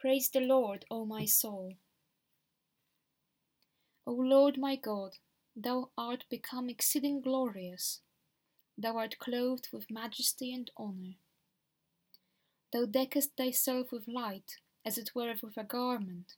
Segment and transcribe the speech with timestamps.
[0.00, 1.74] Praise the Lord, O my soul.
[4.06, 5.18] O Lord my God,
[5.54, 8.00] thou art become exceeding glorious.
[8.78, 11.16] Thou art clothed with majesty and honour.
[12.72, 14.56] Thou deckest thyself with light,
[14.86, 16.36] as it were with a garment,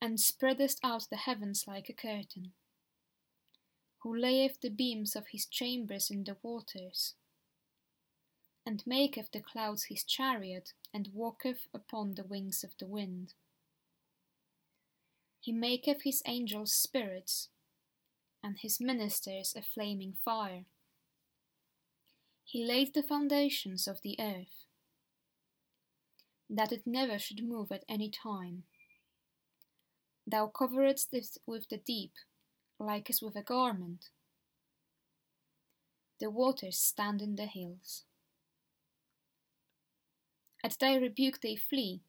[0.00, 2.54] and spreadest out the heavens like a curtain.
[4.00, 7.14] Who layeth the beams of his chambers in the waters
[8.64, 13.34] and maketh the clouds his chariot, and walketh upon the wings of the wind.
[15.40, 17.48] He maketh his angels spirits,
[18.42, 20.66] and his ministers a flaming fire.
[22.44, 24.66] He laid the foundations of the earth,
[26.50, 28.64] that it never should move at any time.
[30.26, 32.12] Thou coveredst it with the deep,
[32.78, 34.10] like as with a garment.
[36.20, 38.04] The waters stand in the hills.
[40.64, 42.02] At thy rebuke they flee.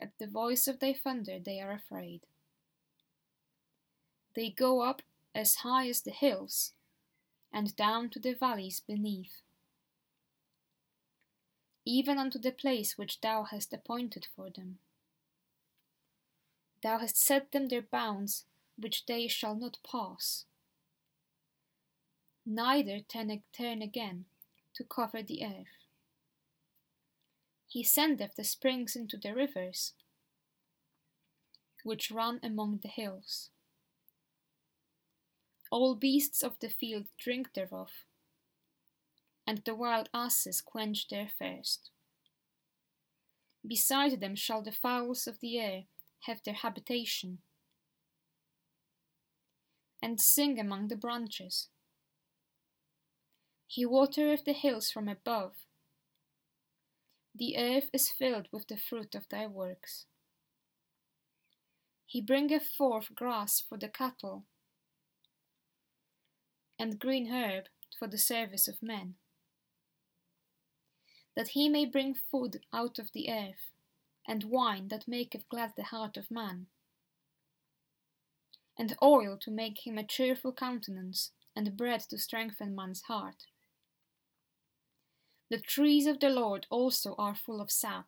[0.00, 2.22] At the voice of thy thunder they are afraid.
[4.34, 5.02] They go up
[5.34, 6.72] as high as the hills,
[7.52, 9.42] and down to the valleys beneath,
[11.84, 14.78] even unto the place which thou hast appointed for them.
[16.82, 18.44] Thou hast set them their bounds,
[18.76, 20.44] which they shall not pass,
[22.44, 24.26] neither turn, again
[24.74, 25.83] to cover the earth.
[27.74, 29.94] He sendeth the springs into the rivers,
[31.82, 33.50] which run among the hills.
[35.72, 37.90] All beasts of the field drink thereof,
[39.44, 41.90] and the wild asses quench their thirst.
[43.66, 45.86] Beside them shall the fowls of the air
[46.28, 47.38] have their habitation,
[50.00, 51.70] and sing among the branches.
[53.66, 55.63] He watereth the hills from above
[57.34, 60.06] the earth is filled with the fruit of thy works.
[62.06, 64.44] He bringeth forth grass for the cattle,
[66.78, 67.64] and green herb
[67.98, 69.14] for the service of men,
[71.34, 73.72] that he may bring food out of the earth,
[74.28, 76.66] and wine that maketh glad the heart of man,
[78.78, 83.46] and oil to make him a cheerful countenance, and bread to strengthen man's heart.
[85.50, 88.06] The trees of the Lord also are full of sap,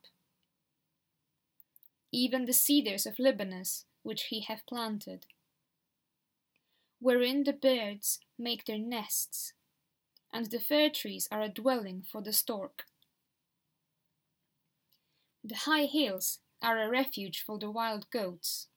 [2.13, 5.27] even the cedars of Libanus which he hath planted,
[6.99, 9.53] wherein the birds make their nests,
[10.33, 12.85] and the fir trees are a dwelling for the stork.
[15.45, 18.69] The high hills are a refuge for the wild goats,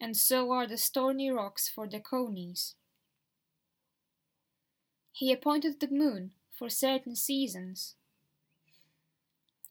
[0.00, 2.74] and so are the stony rocks for the conies.
[5.16, 7.94] He appointed the moon for certain seasons,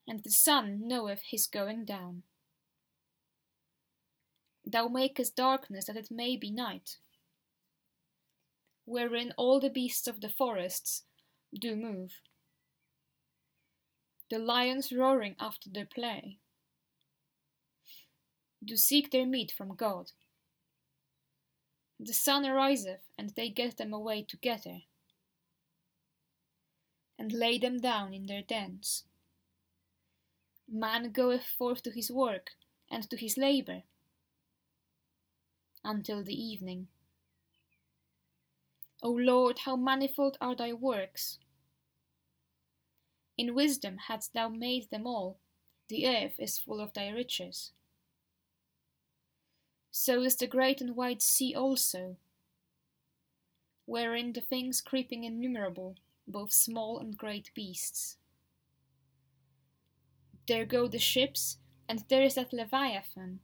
[0.08, 2.24] and the sun knoweth his going down.
[4.66, 6.98] Thou makest darkness that it may be night,
[8.86, 11.04] wherein all the beasts of the forests
[11.54, 12.22] do move,
[14.32, 16.40] the lions roaring after their prey,
[18.64, 20.10] do seek their meat from God.
[22.00, 24.82] The sun ariseth, and they get them away together
[27.18, 29.04] and lay them down in their dens.
[30.68, 32.52] Man goeth forth to his work
[32.90, 33.84] and to his labour
[35.84, 36.88] until the evening.
[39.04, 41.38] O Lord, how manifold are thy works!
[43.38, 45.38] In wisdom hadst thou made them all,
[45.88, 47.72] the earth is full of thy riches.
[49.92, 52.18] So is the great and wide sea also,
[53.86, 55.96] wherein the things creeping innumerable
[56.28, 58.18] both small and great beasts.
[60.48, 61.58] There go the ships,
[61.90, 63.40] and there is that Leviathan,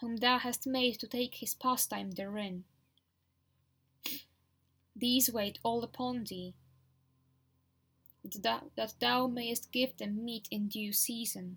[0.00, 2.64] whom thou hast made to take his pastime therein.
[4.96, 6.54] These wait all upon thee,
[8.22, 11.56] that thou mayest give them meat in due season.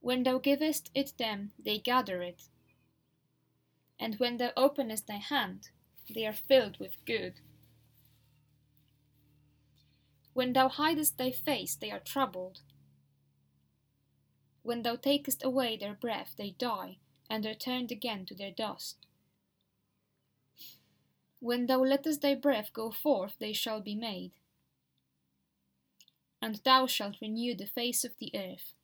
[0.00, 2.42] When thou givest it them, they gather it,
[3.98, 5.70] and when thou openest thy hand,
[6.14, 7.40] they are filled with good.
[10.32, 12.60] When thou hidest thy face, they are troubled.
[14.62, 19.06] When thou takest away their breath, they die, and are turned again to their dust.
[21.40, 24.32] When thou lettest thy breath go forth, they shall be made.
[26.40, 28.74] And thou shalt renew the face of the earth.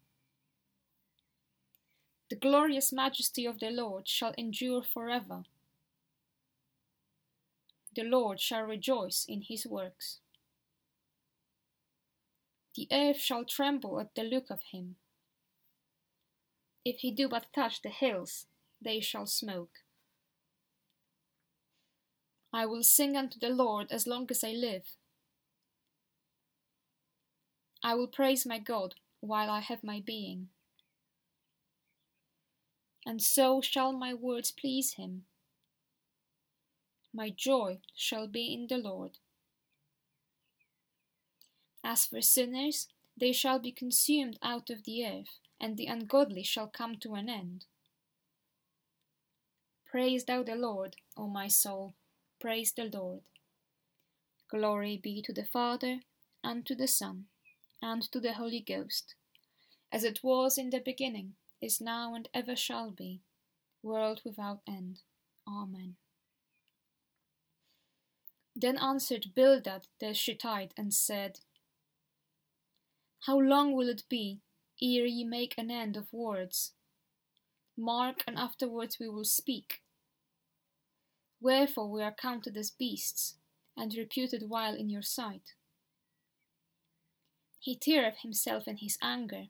[2.30, 5.44] The glorious majesty of the Lord shall endure forever.
[7.94, 10.18] The Lord shall rejoice in his works.
[12.74, 14.96] The earth shall tremble at the look of him.
[16.84, 18.46] If he do but touch the hills,
[18.82, 19.84] they shall smoke.
[22.52, 24.84] I will sing unto the Lord as long as I live.
[27.82, 30.48] I will praise my God while I have my being.
[33.06, 35.24] And so shall my words please him.
[37.16, 39.18] My joy shall be in the Lord.
[41.84, 46.66] As for sinners, they shall be consumed out of the earth, and the ungodly shall
[46.66, 47.66] come to an end.
[49.86, 51.94] Praise thou the Lord, O my soul,
[52.40, 53.20] praise the Lord.
[54.50, 56.00] Glory be to the Father,
[56.42, 57.26] and to the Son,
[57.80, 59.14] and to the Holy Ghost,
[59.92, 63.20] as it was in the beginning, is now, and ever shall be,
[63.84, 65.02] world without end.
[65.46, 65.94] Amen.
[68.56, 71.40] Then answered Bildad the Shuhite and said,
[73.26, 74.40] how long will it be
[74.82, 76.72] ere ye make an end of words?
[77.74, 79.80] Mark, and afterwards we will speak.
[81.40, 83.36] Wherefore we are counted as beasts,
[83.76, 85.54] and reputed vile in your sight.
[87.58, 89.44] He teareth himself in his anger.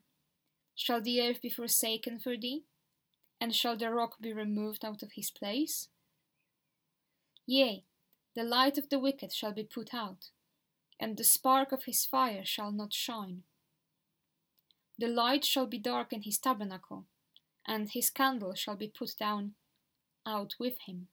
[0.73, 2.63] Shall the earth be forsaken for thee?
[3.41, 5.89] And shall the rock be removed out of his place?
[7.45, 7.83] Yea,
[8.35, 10.29] the light of the wicked shall be put out,
[10.99, 13.43] and the spark of his fire shall not shine.
[14.97, 17.05] The light shall be dark in his tabernacle,
[17.65, 19.55] and his candle shall be put down
[20.25, 21.07] out with him.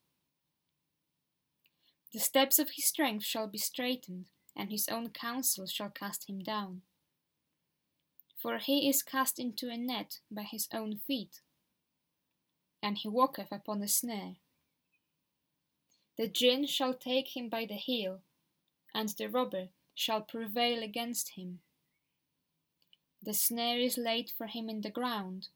[2.12, 4.26] The steps of his strength shall be straitened,
[4.56, 6.82] and his own counsel shall cast him down.
[8.36, 11.40] For he is cast into a net by his own feet,
[12.82, 14.36] and he walketh upon a snare.
[16.18, 18.20] The gin shall take him by the heel,
[18.94, 21.60] and the robber shall prevail against him.
[23.22, 25.48] The snare is laid for him in the ground,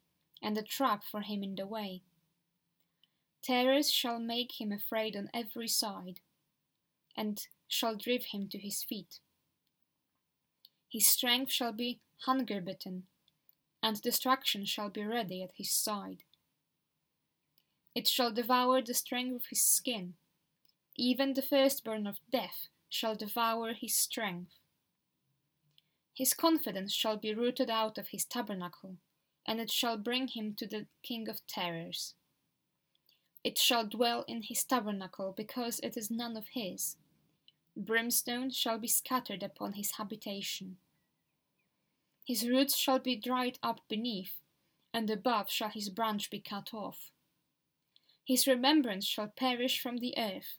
[0.42, 2.02] and the trap for him in the way.
[3.42, 6.20] Terrors shall make him afraid on every side,
[7.16, 9.20] and shall drive him to his feet.
[10.90, 13.04] His strength shall be hunger bitten,
[13.82, 16.24] and destruction shall be ready at his side.
[17.94, 20.14] It shall devour the strength of his skin,
[20.96, 24.52] even the firstborn of death shall devour his strength.
[26.14, 28.96] His confidence shall be rooted out of his tabernacle,
[29.46, 32.14] and it shall bring him to the King of terrors.
[33.44, 36.96] It shall dwell in his tabernacle, because it is none of his.
[37.76, 40.78] Brimstone shall be scattered upon his habitation.
[42.24, 44.40] His roots shall be dried up beneath,
[44.92, 47.12] and above shall his branch be cut off.
[48.24, 50.58] His remembrance shall perish from the earth,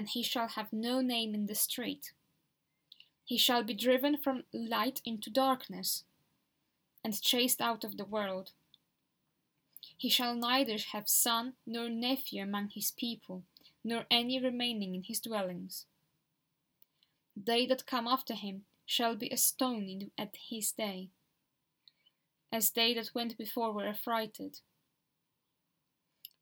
[0.00, 2.14] and he shall have no name in the street.
[3.22, 6.04] He shall be driven from light into darkness,
[7.04, 8.52] and chased out of the world.
[9.98, 13.42] He shall neither have son nor nephew among his people,
[13.84, 15.84] nor any remaining in his dwellings.
[17.36, 21.10] They that come after him shall be astonished at his day,
[22.50, 24.60] as they that went before were affrighted.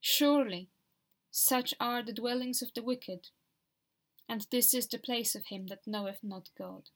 [0.01, 0.69] Surely
[1.33, 3.31] such are the dwellings of the wicked
[4.29, 6.91] and this is the place of him that knoweth not God.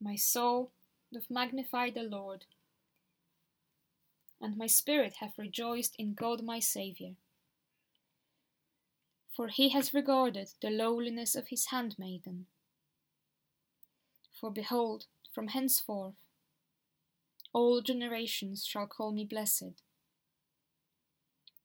[0.00, 0.70] My soul
[1.12, 2.44] doth magnify the Lord,
[4.40, 7.12] and my spirit hath rejoiced in God my Saviour.
[9.34, 12.46] For he has regarded the lowliness of his handmaiden.
[14.38, 16.14] For behold, from henceforth
[17.54, 19.80] all generations shall call me blessed.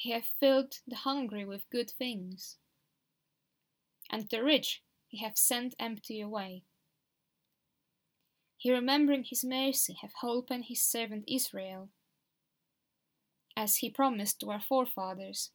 [0.00, 2.56] He hath filled the hungry with good things,
[4.08, 6.64] and the rich he hath sent empty away.
[8.56, 11.90] He remembering his mercy hath holpen his servant Israel,
[13.54, 15.50] as he promised to our forefathers,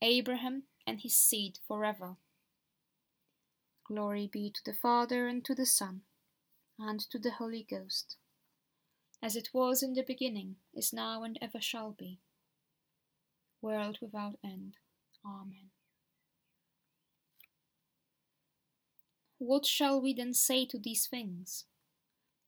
[0.00, 2.18] Abraham and his seed forever.
[3.82, 6.02] Glory be to the Father, and to the Son,
[6.78, 8.16] and to the Holy Ghost,
[9.20, 12.20] as it was in the beginning, is now, and ever shall be,
[13.62, 14.76] world without end.
[15.24, 15.70] Amen.
[19.38, 21.64] What shall we then say to these things?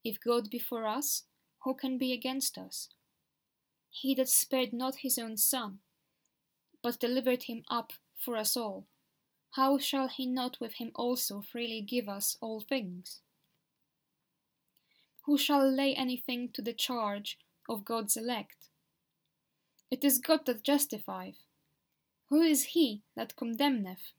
[0.03, 1.23] If God be for us,
[1.63, 2.89] who can be against us?
[3.89, 5.79] He that spared not his own Son,
[6.81, 8.85] but delivered him up for us all,
[9.51, 13.21] how shall he not with him also freely give us all things?
[15.25, 17.37] Who shall lay anything to the charge
[17.69, 18.69] of God's elect?
[19.93, 21.45] It is God that justifieth.
[22.29, 24.13] Who is he that condemneth?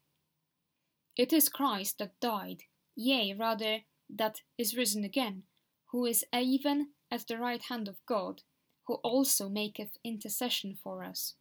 [1.16, 2.62] It is Christ that died,
[2.94, 5.42] yea, rather, that is risen again,
[5.86, 8.42] who is even at the right hand of God,
[8.84, 11.34] who also maketh intercession for us.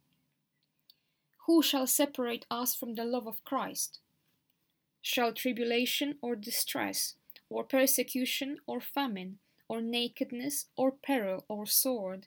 [1.46, 4.00] Who shall separate us from the love of Christ?
[5.00, 7.14] Shall tribulation or distress,
[7.48, 9.38] or persecution or famine,
[9.68, 12.26] or nakedness or peril or sword?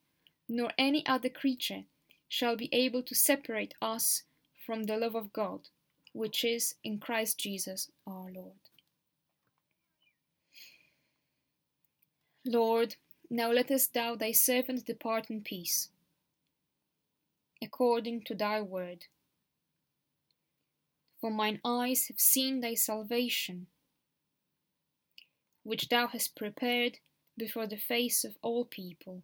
[0.53, 1.83] nor any other creature
[2.27, 4.23] shall be able to separate us
[4.65, 5.69] from the love of God,
[6.11, 8.59] which is in Christ Jesus our Lord.
[12.45, 12.97] Lord,
[13.29, 15.87] now lettest thou thy servant depart in peace,
[17.63, 19.05] according to thy word.
[21.21, 23.67] For mine eyes have seen thy salvation,
[25.63, 26.97] which thou hast prepared
[27.37, 29.23] before the face of all people,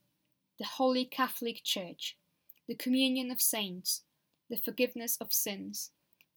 [0.61, 2.15] the Holy Catholic Church,
[2.67, 4.03] the communion of saints,
[4.47, 5.89] the forgiveness of sins,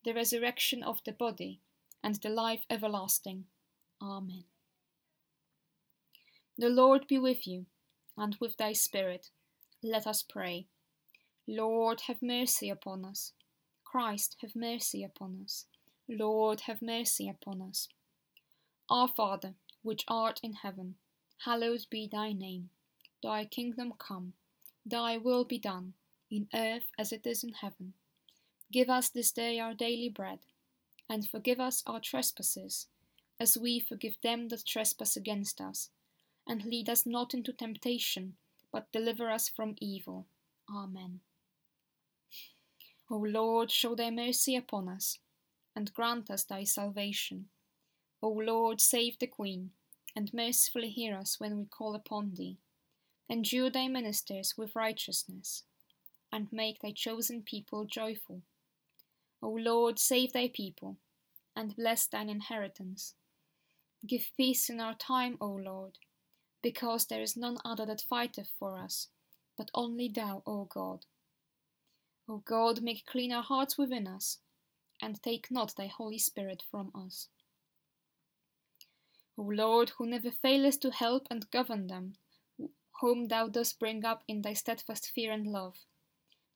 [0.02, 1.61] the resurrection of the body,
[2.02, 3.45] and the life everlasting.
[4.00, 4.45] Amen.
[6.57, 7.66] The Lord be with you,
[8.16, 9.28] and with thy spirit.
[9.83, 10.69] Let us pray.
[11.47, 13.33] Lord, have mercy upon us.
[13.85, 15.66] Christ, have mercy upon us.
[16.09, 17.88] Lord, have mercy upon us.
[18.88, 19.52] Our Father,
[19.83, 20.95] which art in heaven,
[21.45, 22.71] hallowed be thy name.
[23.25, 24.35] Thy kingdom come,
[24.85, 25.95] thy will be done,
[26.31, 27.95] in earth as it is in heaven.
[28.71, 30.40] Give us this day our daily bread,
[31.09, 32.87] and forgive us our trespasses
[33.40, 35.88] as we forgive them that trespass against us.
[36.47, 38.35] And lead us not into temptation,
[38.71, 40.26] but deliver us from evil.
[40.71, 41.21] Amen.
[43.11, 45.19] O Lord, show thy mercy upon us,
[45.75, 47.47] and grant us thy salvation.
[48.21, 49.71] O Lord, save the Queen,
[50.14, 52.59] and mercifully hear us when we call upon thee.
[53.28, 55.64] Endure thy ministers with righteousness,
[56.31, 58.43] and make thy chosen people joyful.
[59.43, 60.99] O Lord, save thy people,
[61.57, 63.14] and bless thine inheritance.
[64.07, 65.99] Give peace in our time, O Lord,
[66.62, 69.09] because there is none other that fighteth for us,
[69.57, 71.07] but only Thou, O God.
[72.28, 74.38] O God, make clean our hearts within us,
[75.00, 77.28] and take not Thy Holy Spirit from us.
[79.38, 82.14] O Lord, who never failest to help and govern them,
[83.00, 85.76] whom Thou dost bring up in Thy steadfast fear and love,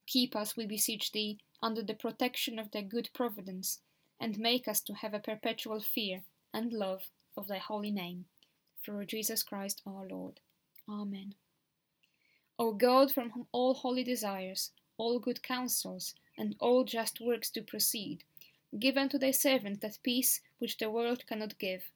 [0.06, 3.80] keep us, we beseech Thee, under the protection of Thy good providence,
[4.20, 8.24] and make us to have a perpetual fear and love of thy holy name.
[8.84, 10.40] Through Jesus Christ our Lord.
[10.88, 11.34] Amen.
[12.58, 17.62] O God, from whom all holy desires, all good counsels, and all just works do
[17.62, 18.24] proceed,
[18.78, 21.90] give unto thy servant that peace which the world cannot give,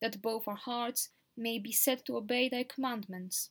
[0.00, 3.50] that both our hearts may be set to obey thy commandments,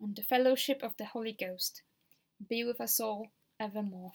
[0.00, 1.82] and the fellowship of the Holy Ghost,
[2.48, 3.28] be with us all
[3.60, 4.12] evermore.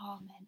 [0.00, 0.46] Amen.